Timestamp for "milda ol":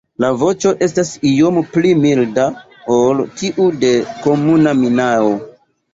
2.05-3.21